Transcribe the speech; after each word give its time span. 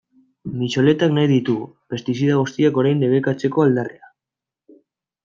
Mitxoletak 0.59 1.11
nahi 1.17 1.27
ditugu, 1.31 1.67
pestizida 1.93 2.37
guztiak 2.39 2.79
orain 2.85 3.05
debekatzeko 3.05 3.67
aldarria. 3.67 4.11